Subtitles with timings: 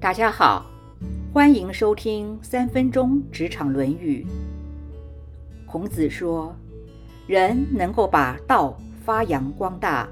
[0.00, 0.64] 大家好，
[1.30, 4.26] 欢迎收听三分钟职场《论语》。
[5.70, 6.56] 孔子说
[7.28, 8.74] ：“人能够把道
[9.04, 10.08] 发扬光大，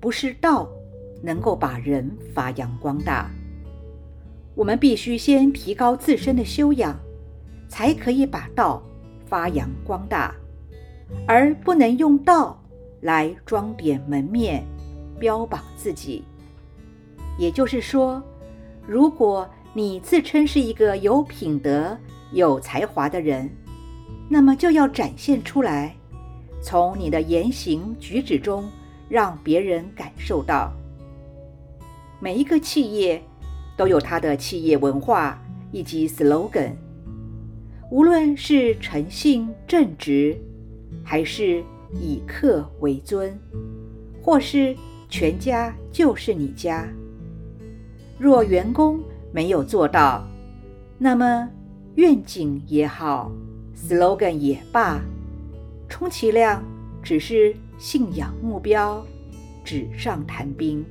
[0.00, 0.68] 不是道
[1.22, 3.30] 能够把人发扬光大。
[4.56, 6.98] 我们必须先提高自身的修养，
[7.68, 8.82] 才可以把道
[9.26, 10.34] 发扬光大，
[11.24, 12.60] 而不能用道
[13.02, 14.64] 来装点门面，
[15.20, 16.24] 标榜自己。
[17.38, 18.20] 也就是说。”
[18.88, 21.94] 如果你自称是一个有品德、
[22.32, 23.46] 有才华的人，
[24.30, 25.94] 那么就要展现出来，
[26.62, 28.66] 从你的言行举止中
[29.06, 30.72] 让别人感受到。
[32.18, 33.22] 每一个企业
[33.76, 35.38] 都有它的企业文化
[35.70, 36.72] 以及 slogan，
[37.90, 40.34] 无论是诚信正直，
[41.04, 43.38] 还是以客为尊，
[44.22, 44.74] 或是
[45.10, 46.88] 全家就是你家。
[48.18, 49.00] 若员工
[49.32, 50.26] 没有做到，
[50.98, 51.48] 那么
[51.94, 53.30] 愿景也好
[53.76, 55.00] ，slogan 也罢，
[55.88, 56.62] 充其量
[57.02, 59.04] 只是信仰目标，
[59.64, 60.84] 纸上谈兵。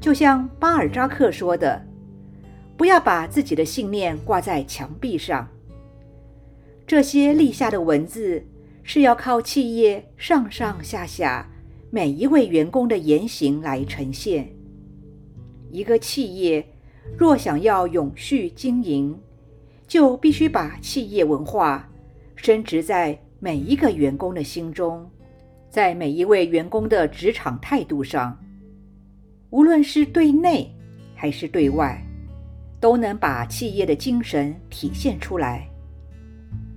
[0.00, 1.80] 就像巴尔扎克说的
[2.76, 5.48] ：“不要把自己的信念挂在墙壁上。”
[6.84, 8.44] 这些立下的文字
[8.82, 11.48] 是要靠企业上上下下
[11.90, 14.52] 每一位员工的言行来呈现。
[15.72, 16.64] 一个企业
[17.16, 19.18] 若想要永续经营，
[19.88, 21.88] 就必须把企业文化
[22.36, 25.10] 深植在每一个员工的心中，
[25.70, 28.38] 在每一位员工的职场态度上，
[29.50, 30.70] 无论是对内
[31.14, 32.00] 还是对外，
[32.78, 35.66] 都能把企业的精神体现出来。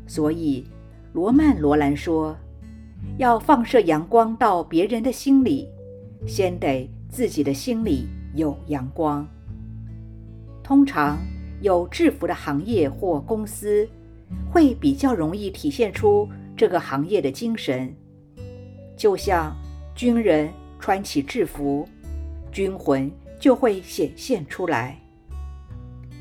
[0.07, 0.65] 所以，
[1.13, 2.35] 罗曼·罗兰说
[3.19, 5.67] ：“要放射阳光到别人的心里，
[6.25, 9.27] 先得自己的心里。”有阳光。
[10.63, 11.17] 通常
[11.61, 13.87] 有制服的行业或公司，
[14.51, 17.93] 会比较容易体现出这个行业的精神。
[18.97, 19.55] 就像
[19.95, 21.87] 军人穿起制服，
[22.51, 24.95] 军魂就会显现出来；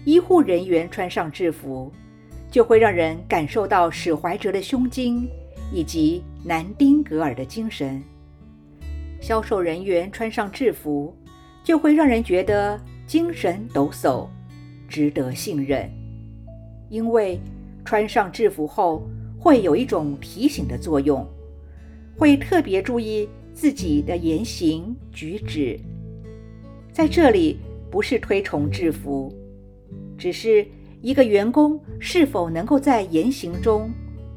[0.04, 1.91] 医护人员穿上制服，
[2.50, 5.28] 就会让人感受到史怀哲的胸襟
[5.72, 8.03] 以及南丁格尔的精神。
[9.20, 11.16] 销售人员穿上制服。
[11.64, 14.28] 就会让人觉得精神抖擞，
[14.86, 15.91] 值得信任。
[16.91, 17.41] 因为
[17.84, 19.02] 穿上制服后，
[19.38, 21.26] 会有一种提醒的作用，
[22.16, 25.80] 会特别注意自己的言行举止。
[26.92, 27.58] 在这里，
[27.91, 29.34] 不是推崇制服，
[30.19, 30.66] 只是
[31.00, 33.91] 一个员工是否能够在言行中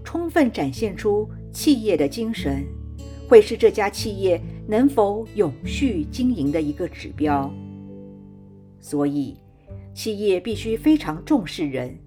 [0.04, 2.66] 充分展现出企业的精神。
[3.28, 7.52] 会是这家企业能否永续经营的一个指标。
[8.80, 9.38] 所以，
[9.94, 11.98] 企业必须非常重视人，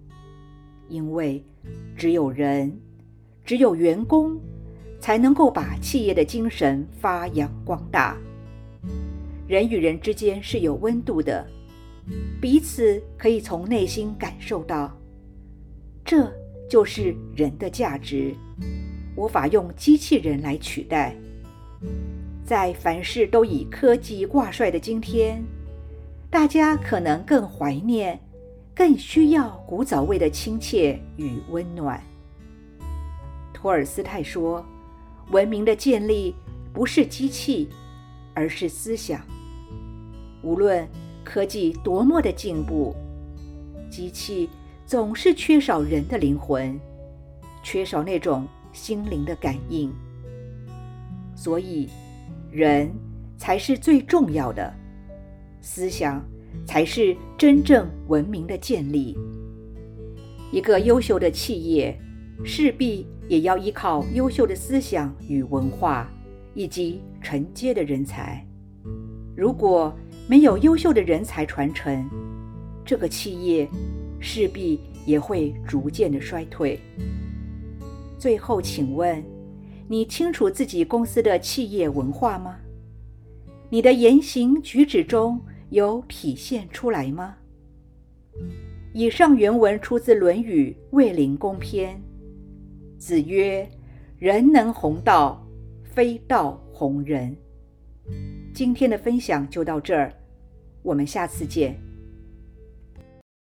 [0.89, 1.43] 因为
[1.97, 2.79] 只有人，
[3.45, 4.39] 只有员工，
[4.99, 8.17] 才能够把企业的精神发扬光大。
[9.49, 11.45] 人与人之间是有温度的，
[12.41, 14.97] 彼此可以从内心感受到，
[16.05, 16.31] 这
[16.69, 18.35] 就是人的价值。
[19.17, 21.17] 无法用机器人来取代。
[22.51, 25.41] 在凡事都以科技挂帅的今天，
[26.29, 28.19] 大家可能更怀念、
[28.75, 32.03] 更需要古早味的亲切与温暖。
[33.55, 34.67] 托尔斯泰说
[35.31, 36.35] ：“文明的建立
[36.73, 37.69] 不是机器，
[38.35, 39.21] 而是思想。
[40.43, 40.85] 无论
[41.23, 42.93] 科技多么的进步，
[43.89, 44.51] 机器
[44.85, 46.77] 总是缺少人的灵魂，
[47.63, 49.93] 缺少那种。”心灵的感应，
[51.37, 51.89] 所以
[52.51, 52.91] 人
[53.37, 54.73] 才是最重要的，
[55.61, 56.25] 思想
[56.67, 59.17] 才是真正文明的建立。
[60.53, 61.97] 一个优秀的企业
[62.45, 66.11] 势必也要依靠优秀的思想与文化，
[66.55, 68.45] 以及承接的人才。
[69.37, 69.95] 如果
[70.27, 72.05] 没有优秀的人才传承，
[72.85, 73.69] 这个企业
[74.19, 76.81] 势必也会逐渐的衰退。
[78.19, 79.25] 最后，请问，
[79.91, 82.61] 你清楚自己公司的企业文化吗？
[83.69, 85.41] 你的言行举止中
[85.71, 87.37] 有体现出来吗？
[88.93, 92.01] 以上原文出自《论语·卫灵公篇》。
[93.01, 93.69] 子曰
[94.17, 95.45] ：“人能弘道，
[95.83, 97.37] 非道弘人。”
[98.55, 100.15] 今天的分享就到这儿，
[100.83, 101.77] 我们下次见。